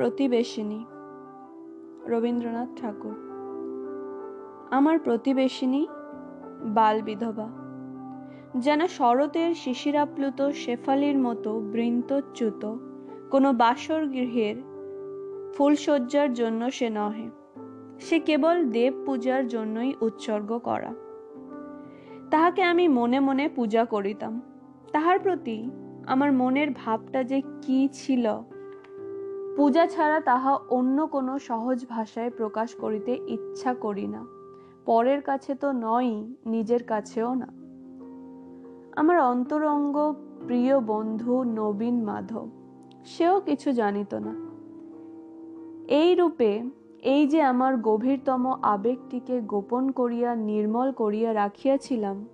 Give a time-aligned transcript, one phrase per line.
[0.00, 0.84] প্রতিবেশিনী।
[2.06, 3.14] রবীন্দ্রনাথ ঠাকুর।
[4.70, 5.86] আমার প্রতিবেশিনী
[6.64, 7.48] বাল বিধবা,
[8.56, 12.76] যেন শরতের শিশিরাপ্লুত শেফালির মতো বৃন্তচ্যুত
[13.30, 14.56] কোনো বাসর গৃহের
[15.54, 17.30] ফুলশয্যার জন্য সে নহে।
[18.00, 20.94] সে কেবল দেব পূজার জন্যই উৎসর্গ করা।
[22.30, 24.40] তাহাকে আমি মনে মনে পূজা করিতাম।
[24.92, 25.70] তাহার প্রতি
[26.06, 28.42] আমার মনের ভাবটা যে কি ছিল
[29.60, 34.26] পূজা ছাড়া তাহা অন্য কোনো সহজ ভাষায় প্রকাশ করিতে ইচ্ছা করি না।
[34.86, 37.48] পরের কাছে তো নয় নিজের কাছেও না।
[38.96, 40.14] আমার অন্তরঙ্গ,
[40.46, 42.48] প্রিয় বন্ধু নবীন মাধব,
[43.04, 44.34] সেও কিছু জানিত না।
[45.88, 46.62] এই রূপে,
[47.02, 52.28] এই যে আমার গভীরতম আবেগটিকে গোপন করিয়া, নির্মল করিয়া রাখিয়াছিলাম,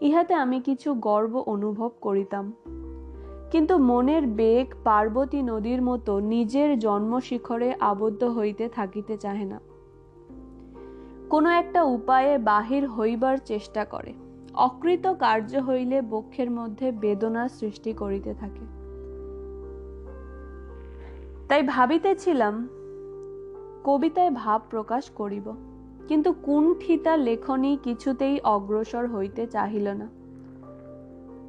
[0.00, 2.52] ইহাতে আমি কিছু গর্ব অনুভব করিতাম।
[3.52, 9.60] কিন্তু মনের বেগ পার্বতী নদীর মতো নিজের জন্মশিখরে আবদ্ধ হইতে থাকিতে চাহে না।
[11.30, 14.12] কোনো একটা উপায়ে বাহির হইবার চেষ্টা করে।
[14.54, 18.64] অকৃত কার্য হইলে বক্ষের মধ্যে বেদনার সৃষ্টি করিতে থাকে।
[21.48, 22.68] তাই ভাবিতেছিলাম,
[23.84, 25.52] কবিতায় ভাব প্রকাশ করিব,
[26.08, 30.21] কিন্তু কুণ্ঠিতা লেখনী কিছুতেই অগ্রসর হইতে চাহিল না।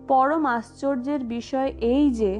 [0.07, 2.33] পরম আশ্চর্যের বিষয় এই যে,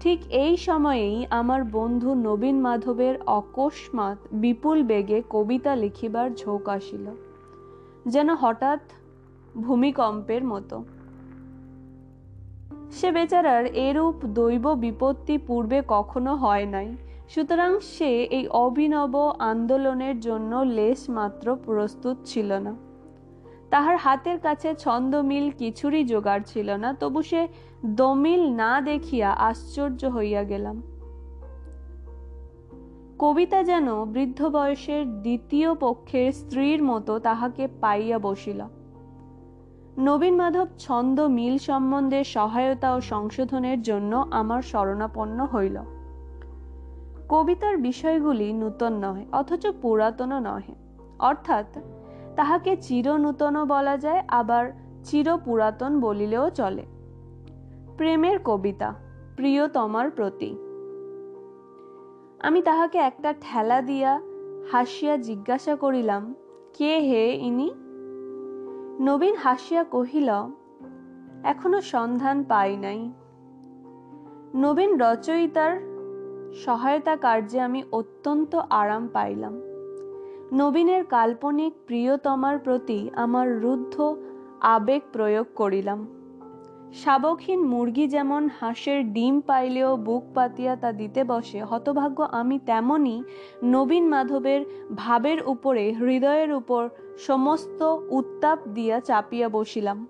[0.00, 7.06] ঠিক এই সময়েই আমার বন্ধু নবীন মাধবের অকস্মাৎ বিপুল বেগে কবিতা লিখিবার ঝোঁক আসিল,
[8.06, 8.82] যেন হঠাৎ
[9.56, 10.76] ভূমিকম্পের মতো।
[12.90, 16.88] সে বেচারার এরূপ দৈব বিপত্তি পূর্বে কখনো হয় নাই,
[17.28, 22.72] সুতরাং সে এই অভিনব আন্দোলনের জন্য লেশ মাত্র প্রস্তুত ছিল না।
[23.70, 27.48] তাহার হাতের কাছে ছন্দমিল কিছুরই জোগাড় ছিল না, তবু সে
[27.86, 30.82] দমিল না দেখিয়া আশ্চর্য হইয়া গেলাম।
[33.18, 38.60] কবিতা যেন বৃদ্ধ বয়সের দ্বিতীয় পক্ষের স্ত্রীর মতো তাহাকে পাইয়া বসিল।
[39.98, 45.78] নবীন মাধব ছন্দ মিল সম্বন্ধে সহায়তা ও সংশোধনের জন্য আমার শরণাপন্ন হইল।
[47.28, 50.74] কবিতার বিষয়গুলি নূতন নহে, অথচ পুরাতনও নহে।
[51.18, 51.66] অর্থাৎ
[52.36, 54.72] তাহাকে চির নূতন বলা যায়, আবার
[55.04, 56.86] চির পুরাতন বলিলেও চলে।
[57.96, 58.94] প্রেমের কবিতা
[59.36, 60.56] প্রিয় প্রিয়তমার প্রতি।
[62.42, 64.20] আমি তাহাকে একটা ঠেলা দিয়া
[64.72, 66.34] হাসিয়া জিজ্ঞাসা করিলাম,
[66.78, 67.70] কে হে ইনি?
[69.00, 70.30] নবীন হাসিয়া কহিল,
[71.44, 73.12] এখনও সন্ধান পাই নাই।
[74.54, 75.80] নবীন রচয়িতার
[76.54, 79.69] সহায়তা কার্যে আমি অত্যন্ত আরাম পাইলাম।
[80.52, 84.14] নবীনের কাল্পনিক প্রিয়তমার প্রতি আমার রুদ্ধ
[84.60, 86.06] আবেগ প্রয়োগ করিলাম।
[86.92, 93.22] শাবকহীন মুরগি যেমন হাঁসের ডিম পাইলেও বুক পাতিয়া তা দিতে বসে, হতভাগ্য আমি তেমনি
[93.64, 94.60] নবীন মাধবের
[94.96, 96.88] ভাবের উপরে, হৃদয়ের উপর
[97.18, 100.06] সমস্ত উত্তাপ দিয়া চাপিয়া বসিলাম।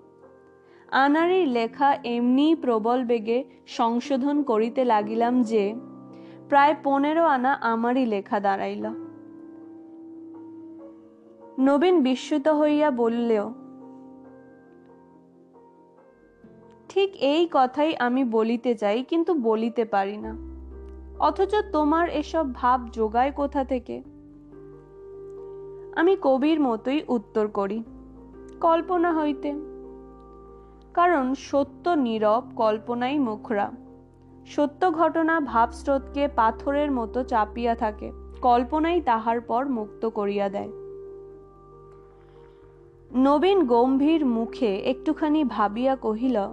[0.91, 5.75] আনারির লেখা এমনি প্রবল বেগে সংশোধন করিতে লাগিলাম যে,
[6.49, 9.00] প্রায় পনেরো আনা আমারই লেখা দাঁড়াইল।
[11.59, 13.53] নবীন বিস্মিত হইয়া বললেও,
[16.89, 20.35] ঠিক এই কথাই আমি বলিতে চাই কিন্তু বলিতে পারি না।
[21.19, 24.03] অথচ তোমার এসব ভাব যোগায় কোথা থেকে?
[25.95, 27.83] আমি কবির মতোই উত্তর করি,
[28.59, 29.53] কল্পনা হইতে।
[30.93, 33.71] কারণ সত্য নীরব কল্পনাই মুখরা।
[34.45, 38.11] সত্য ঘটনা ভাবস্রোতকে পাথরের মতো চাপিয়া থাকে,
[38.41, 40.80] কল্পনাই তাহার পর মুক্ত করিয়া দেয়।
[43.15, 46.47] নবীন গম্ভীর মুখে একটুখানি ভাবিয়া কহিল,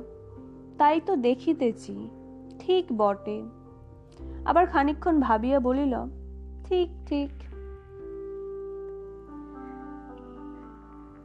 [0.79, 2.09] তাই তো দেখিতেছি,
[2.59, 3.43] ঠিক বটে।
[4.45, 5.97] আবার খানিক্ষণ ভাবিয়া বলিল,
[6.65, 7.31] ঠিক ঠিক।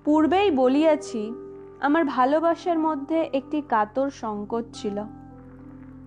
[0.05, 1.33] পূর্বেই বলিয়াছি,
[1.79, 5.03] আমার ভালোবাসার মধ্যে একটি কাতর সংকট ছিল,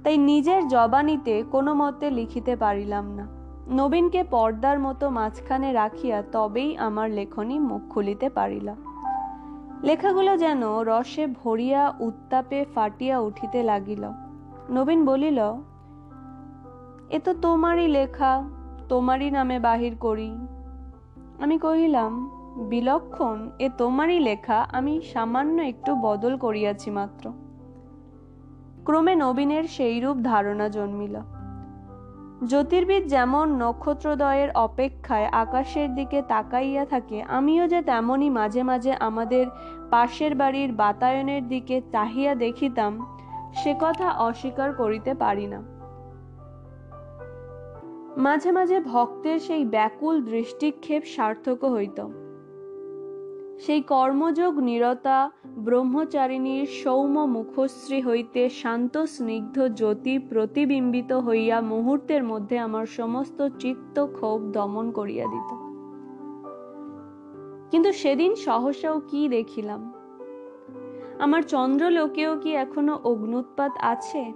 [0.04, 3.26] তাই নিজের জবানিতে কোনো মতে লিখিতে পারিলাম না।
[3.68, 8.95] নবীনকে পর্দার মতো মাঝখানে রাখিয়া তবেই আমার লেখনী মুখ খুলিতে পারিলাম
[9.86, 14.04] লেখাগুলো যেন রসে ভরিয়া উত্তাপে ফাটিয়া উঠিতে লাগিল।
[14.70, 15.38] নবীন বলিল,
[17.10, 18.42] এ তো তোমারই লেখা,
[18.88, 20.30] তোমারই নামে বাহির করি।
[21.38, 22.12] আমি কহিলাম,
[22.68, 27.32] বিলক্ষণ, এ তোমারই লেখা, আমি সামান্য একটু বদল করিয়াছি মাত্র।
[28.84, 31.16] ক্রমে নবীনের সেইরূপ ধারণা জন্মিল।
[32.44, 39.46] জ্যোতির্বিদ যেমন নক্ষত্রদয়ের অপেক্ষায় আকাশের দিকে তাকাইয়া থাকে, আমিও যে তেমনই মাঝে মাঝে আমাদের
[39.90, 43.06] পাশের বাড়ির বাতায়নের দিকে চাহিয়া দেখিতাম,
[43.54, 45.62] সে কথা অস্বীকার করিতে পারি না।
[48.16, 52.25] মাঝে মাঝে ভক্তের সেই ব্যাকুল দৃষ্টিক্ষেপ সার্থক হইত।
[53.58, 62.86] সেই কর্মযোগ নিরতা ব্রহ্মচারিণীর সৌম্য মুখশ্রী হইতে শান্ত স্নিগ্ধ জ্যোতি প্রতিবিম্বিত হইয়া মুহূর্তের মধ্যে আমার
[62.86, 65.50] সমস্ত চিত্ত ক্ষোভ দমন করিয়া দিত।
[67.70, 69.92] কিন্তু সেদিন সহসাও কি দেখিলাম?
[71.18, 74.32] আমার চন্দ্রলোকেও কি এখনও অগ্নুৎপাত আছে?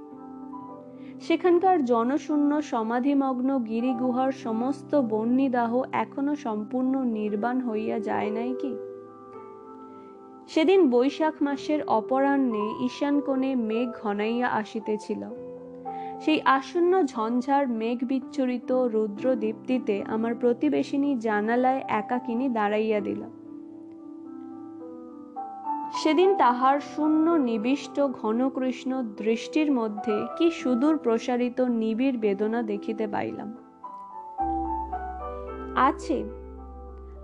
[1.21, 8.90] সেখানকার জনশূন্য সমাধিমগ্ন গিরিগুহার সমস্ত বন্যিদাহ এখনও সম্পূর্ণ নির্বাণ হইয়া যায় নাই কি?
[10.55, 15.23] সেদিন বৈশাখ মাসের অপরাহ্নে ঈশান কোণে মেঘ ঘনাইয়া আসিতেছিল।
[16.21, 23.23] সেই আসন্ন ঝঞ্ঝার মেঘ বিচ্ছুরিত রুদ্র দীপ্তিতে আমার প্রতিবেশিনী জানালায় একাকিনী দাঁড়াইয়া দিল।
[25.93, 33.51] সেদিন তাহার শূন্য নিবিষ্ট ঘনকৃষ্ণ দৃষ্টির মধ্যে কি সুদূর প্রসারিত নিবিড় বেদনা দেখিতে পাইলাম।
[35.77, 36.25] আছে।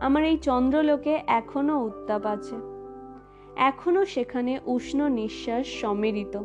[0.00, 2.75] আমার এই চন্দ্রলোকে এখনও উত্তাপ আছে।
[3.56, 6.36] এখনও সেখানে উষ্ণ নিঃশ্বাস সমেরিত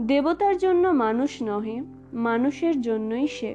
[0.00, 1.82] দেবতার জন্য মানুষ নহে,
[2.12, 3.54] মানুষের জন্যই সে।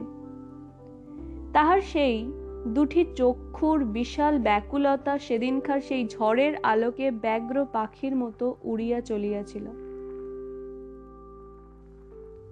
[1.54, 2.32] তাহার সেই
[2.68, 9.66] দুটি চক্ষুর বিশাল ব্যাকুলতা সেদিনকার সেই ঝড়ের আলোকে ব্যগ্র পাখির মতো উড়িয়া চলিয়াছিল।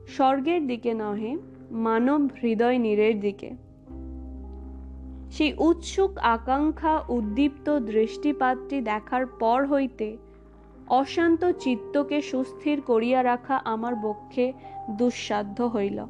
[0.08, 1.38] স্বর্গের দিকে নহে,
[1.72, 3.71] মানব হৃদয় নীরের দিকে।
[5.32, 10.18] সেই উৎসুক আকাঙ্ক্ষা উদ্দীপ্ত দৃষ্টিপাতটি দেখার পর হইতে
[10.88, 14.54] অশান্ত চিত্তকে সুস্থির করিয়া রাখা আমার পক্ষে
[14.90, 16.06] দুঃসাধ্য হইল।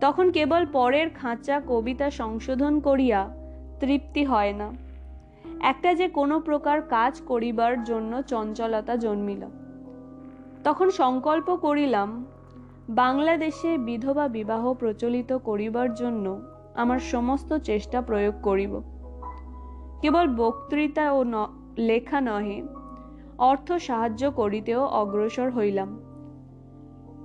[0.00, 3.36] তখন কেবল পরের খাঁচা কবিতা সংশোধন করিয়া
[3.80, 4.72] তৃপ্তি হয় না।
[5.60, 9.46] একটা যে কোনো প্রকার কাজ করিবার জন্য চঞ্চলতা জন্মিল।
[10.64, 12.26] তখন সংকল্প করিলাম,
[12.88, 16.40] বাংলাদেশে বিধবা বিবাহ প্রচলিত করিবার জন্য
[16.74, 18.82] আমার সমস্ত চেষ্টা প্রয়োগ করিব।
[20.00, 21.24] কেবল বক্তৃতা ও
[21.78, 22.62] লেখা নহে,
[23.38, 26.00] অর্থ সাহায্য করিতেও অগ্রসর হইলাম।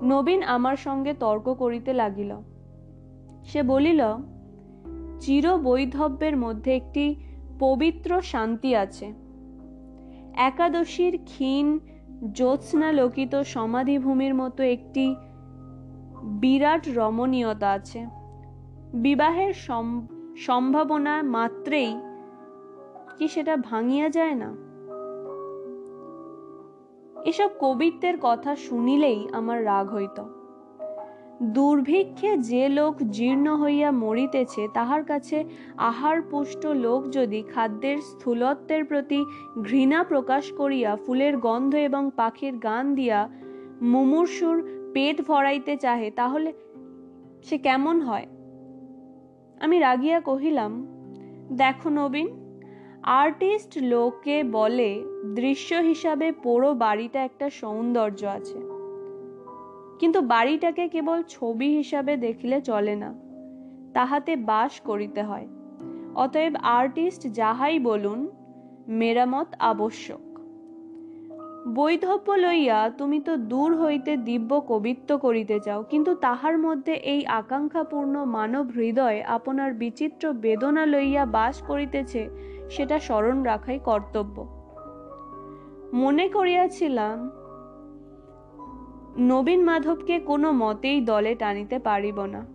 [0.04, 2.36] নবীন আমার সঙ্গে তর্ক করিতে লাগিল।
[3.44, 4.04] সে বলিল
[5.20, 7.16] চির বৈধব্যের মধ্যে একটি
[7.60, 9.14] পবিত্র শান্তি আছে।
[10.34, 11.80] একাদশীর ক্ষীণ,
[12.34, 15.16] জ্যোৎস্নালোকিত সমাধিভূমির মতো একটি
[16.24, 18.25] বিরাট রমণীয়তা আছে।
[18.96, 19.54] বিবাহের
[20.38, 21.92] সম্ভাবনা মাত্রেই
[23.18, 24.50] কি সেটা ভাঙিয়া যায় না?
[27.26, 30.24] এসব কবিত্বের কথা শুনিলেই আমার রাগ হইত।
[31.44, 35.44] দুর্ভিক্ষে যে লোক জীর্ণ হইয়া মরিতেছে, তাহার কাছে
[35.78, 39.26] আহার পুষ্ট লোক যদি খাদ্যের স্থূলত্বের প্রতি
[39.64, 43.30] ঘৃণা প্রকাশ করিয়া ফুলের গন্ধ এবং পাখির গান দিয়া
[43.82, 46.54] মুমূর্ষুর পেট ভরাইতে চাহে, তাহলে
[47.44, 48.28] সে কেমন হয়?
[49.60, 50.88] আমি রাগিয়া কহিলাম,
[51.52, 52.28] দেখো নবীন,
[53.04, 55.04] আর্টিস্ট লোকে বলে
[55.36, 58.60] দৃশ্য হিসাবে পুরো বাড়িটা একটা সৌন্দর্য আছে।
[60.00, 63.14] কিন্তু বাড়িটাকে কেবল ছবি হিসাবে দেখলে চলে না,
[63.94, 65.48] তাহাতে বাস করিতে হয়।
[66.16, 68.32] অতএব আর্টিস্ট যাহাই বলুন,
[68.88, 70.35] মেরামত আবশ্যক।
[71.66, 78.26] বৈধব্য লইয়া তুমি তো দূর হইতে দিব্য কবিত্ব করিতে চাও, কিন্তু তাহার মধ্যে এই আকাঙ্ক্ষাপূর্ণ
[78.26, 82.30] মানব হৃদয় আপনার বিচিত্র বেদনা লইয়া বাস করিতেছে,
[82.70, 84.46] সেটা স্মরণ রাখাই কর্তব্য।
[85.94, 87.30] মনে করিয়াছিলাম,
[89.18, 92.46] নবীন মাধবকে কোনো মতেই দলে টানিতে পারিব না।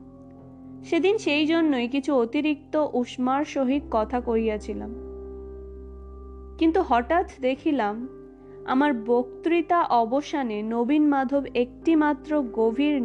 [0.84, 4.94] সেদিন সেই জন্যই কিছু অতিরিক্ত উষ্মার সহিত কথা কহিয়াছিলাম।
[6.58, 8.19] কিন্তু হঠাৎ দেখিলাম
[8.66, 12.96] আমার বক্তৃতা অবসানে নবীন মাধব একটি মাত্র গভীর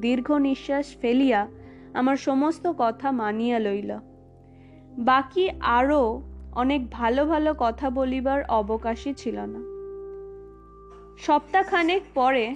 [0.00, 1.48] দীর্ঘ নিঃশ্বাস ফেলিয়া
[1.94, 3.98] আমার সমস্ত কথা মানিয়া লইল।
[4.98, 9.60] বাকি আরও অনেক ভালো ভালো কথা বলিবার অবকাশই ছিল না।
[11.18, 12.54] সপ্তাহখানেক পরে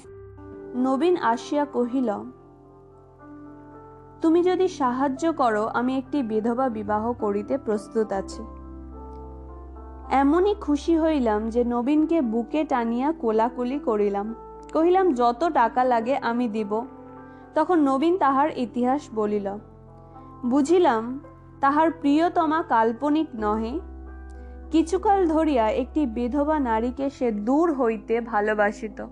[0.75, 2.11] নবীন আসিয়া কহিল,
[4.23, 8.43] তুমি যদি সাহায্য করো, আমি একটি বিধবা বিবাহ করিতে প্রস্তুত আছি।
[10.11, 14.35] এমনই খুশি হইলাম যে নবীনকে বুকে টানিয়া কোলাকুলি করিলাম।
[14.73, 16.87] কহিলাম, যত টাকা লাগে আমি দিব।
[17.55, 19.59] তখন নবীন তাহার ইতিহাস বলিল,
[20.47, 21.21] বুঝিলাম,
[21.61, 23.81] তাহার প্রিয়তমা কাল্পনিক নহে।
[24.71, 29.07] কিছুকাল ধরিয়া একটি বিধবা নারীকে সে দূর হইতে ভালোবাসিত।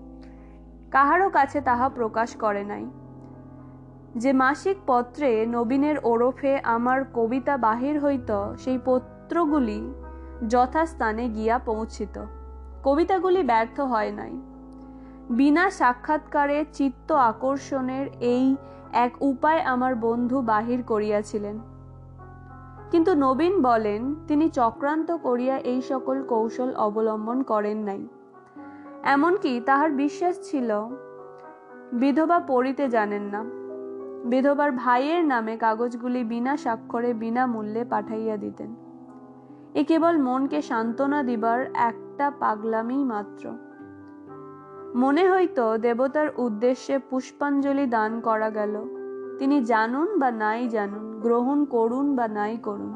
[0.91, 2.85] কাহারও কাছে তাহা প্রকাশ করে নাই।
[4.15, 9.93] যে মাসিক পত্রে নবীনের ওরফে আমার কবিতা বাহির হইত, সেই পত্রগুলি
[10.49, 12.25] যথাস্থানে গিয়া পৌঁছিত।
[12.83, 14.31] কবিতাগুলি ব্যর্থ হয় নাই।
[15.29, 18.55] বিনা সাক্ষাৎকারে চিত্ত আকর্ষণের এই
[18.93, 21.59] এক উপায় আমার বন্ধু বাহির করিয়াছিলেন।
[22.91, 28.07] কিন্তু নবীন বলেন, তিনি চক্রান্ত করিয়া এই সকল কৌশল অবলম্বন করেন নাই।
[29.03, 30.71] এমনকি তাহার বিশ্বাস ছিল,
[31.93, 33.43] বিধবা পড়িতে জানেন না।
[34.29, 38.82] বিধবার ভাইয়ের নামে কাগজগুলি বিনা স্বাক্ষরে বিনা মূল্যে পাঠাইয়া দিতেন।
[39.73, 43.51] এ কেবল মনকে সান্ত্বনা দিবার একটা পাগলামি মাত্র।
[44.95, 48.85] মনে হইতো দেবতার উদ্দেশ্যে পুষ্পাঞ্জলি দান করা গেল।
[49.39, 52.93] তিনি জানুন বা নাই জানুন, গ্রহণ করুন বা নাই করুন।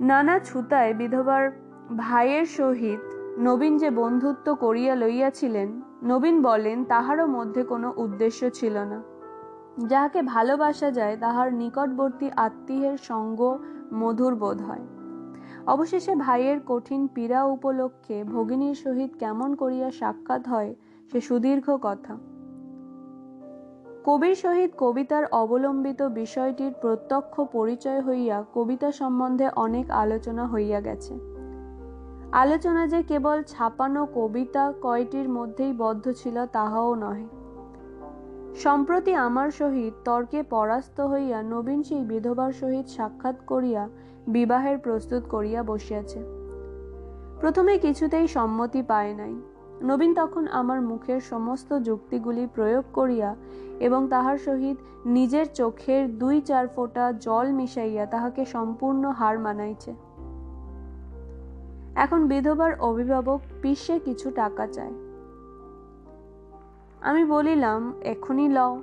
[0.00, 1.50] নানা ছুতায় বিধবার
[1.96, 3.00] ভাইয়ের সহিত
[3.38, 9.11] নবীন যে বন্ধুত্ব করিয়া লইয়াছিলেন, নবীন বলেন, তাহারও মধ্যে কোনো উদ্দেশ্য ছিল না।
[9.78, 13.58] যাহাকে ভালোবাসা যায়, তাহার নিকটবর্তী আত্মীয়ের সঙ্গ
[13.92, 14.80] মধুর বোধ হয়।
[15.66, 20.74] অবশেষে ভাইয়ের কঠিন পীড়া উপলক্ষে ভগিনীর সহিত কেমন করিয়া সাক্ষাৎ হয়,
[21.12, 22.16] সে সুদীর্ঘ কথা।
[24.04, 31.14] কবির সহিত কবিতার অবলম্বিত বিষয়টির প্রত্যক্ষ পরিচয় হইয়া কবিতা সম্বন্ধে অনেক আলোচনা হইয়া গেছে।
[32.32, 37.41] আলোচনা যে কেবল ছাপানো কবিতা কয়টির মধ্যেই বদ্ধ ছিল, তাহাও নহে।
[38.56, 43.88] সম্প্রতি আমার সহিত তর্কে পরাস্ত হইয়া নবীন সেই বিধবার সহিত সাক্ষাৎ করিয়া
[44.28, 46.18] বিবাহের প্রস্তুত করিয়া বসিয়াছে।
[47.40, 49.34] প্রথমে কিছুতেই সম্মতি পায় নাই।
[49.82, 53.36] নবীন তখন আমার মুখের সমস্ত যুক্তিগুলি প্রয়োগ করিয়া
[53.80, 59.94] এবং তাহার সহিত নিজের চোখের দুই চার ফোঁটা জল মিশাইয়া তাহাকে সম্পূর্ণ হার মানাইছে।
[61.94, 65.11] এখন বিধবার অভিভাবক পিসে কিছু টাকা চায়।
[67.02, 68.82] আমি বলিলাম, এখনই লও।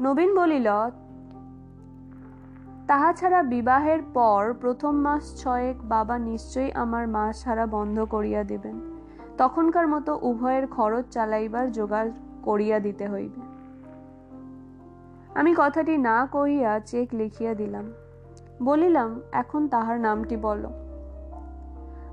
[0.00, 0.68] নবীন বলিল,
[2.86, 8.80] তাহা ছাড়া বিবাহের পর প্রথম মাস ছয়েক বাবা নিশ্চয়ই আমার মা ছাড়া বন্ধ করিয়া দিবেন।
[9.38, 12.10] তখনকার মতো উভয়ের খরচ চালাইবার জোগাড়
[12.42, 13.40] করিয়া দিতে হইবে।
[15.34, 17.92] আমি কথাটি না কহিয়া চেক লিখিয়া দিলাম।
[18.62, 20.70] বলিলাম, এখন তাহার নামটি বলো।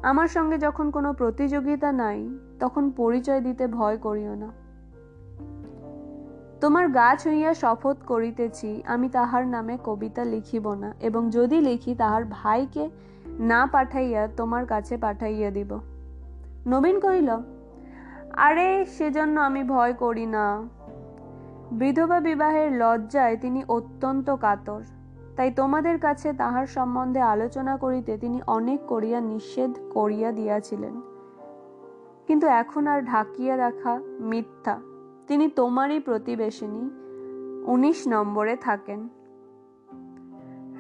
[0.04, 4.52] আমার সঙ্গে যখন কোনো প্রতিযোগিতা নাই তখন পরিচয় দিতে ভয় করিও না।
[6.62, 12.24] তোমার গাছ হইয়া শপথ করিতেছি, আমি তাহার নামে কবিতা লিখিব না, এবং যদি লিখি তাহার
[12.30, 12.90] ভাইকে
[13.26, 15.80] না পাঠাইয়া তোমার কাছে পাঠাইয়া দিব।
[16.68, 17.38] নবীন কহিল,
[18.34, 20.64] আরে, সেজন্য আমি ভয় করি না।
[21.72, 24.82] বিধবা বিবাহের লজ্জায় তিনি অত্যন্ত কাতর।
[25.36, 31.02] তাই তোমাদের কাছে তাহার সম্বন্ধে আলোচনা করিতে তিনি অনেক করিয়া নিষেধ করিয়া দিয়াছিলেন।
[32.30, 34.80] কিন্তু এখন আর ঢাকিয়া রাখা মিথ্যা।
[35.28, 36.90] তিনি তোমারই প্রতিবেশিনী।
[37.66, 39.10] উনিশ নম্বরে থাকেন।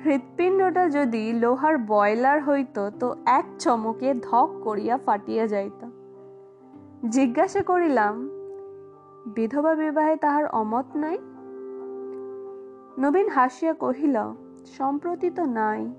[0.06, 5.86] হৃৎপিণ্ডটা যদি লোহার বয়লার হইত, তো এক চমকে ধক করিয়া ফাটিয়া যাইত।
[7.10, 8.29] জিজ্ঞাসা করিলাম,
[9.27, 11.18] বিধবা বিবাহে তাহার অমত নাই?
[13.00, 14.18] নবীন হাসিয়া কহিল,
[14.65, 15.94] সম্প্রতি তো নাই।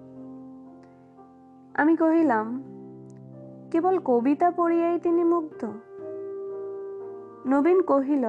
[1.75, 2.63] আমি কহিলাম
[3.71, 5.69] কেবল কবিতা পড়িয়াই তিনি মুগ্ধ।
[7.47, 8.25] নবীন কহিল,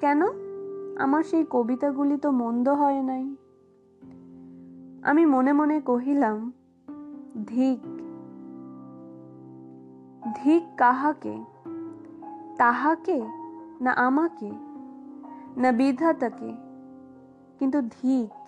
[0.00, 0.22] কেন?
[0.98, 3.36] আমার সেই কবিতাগুলি তো মন্দ হয় নাই।
[5.02, 6.52] আমি মনে মনে কহিলাম,
[7.46, 7.78] ধিক
[10.34, 11.44] ধিক কাহাকে?
[12.58, 13.22] তাহাকে
[13.80, 14.52] না আমাকে?
[15.56, 16.52] না বিধাতাকে?
[17.58, 18.41] কিন্তু ধিক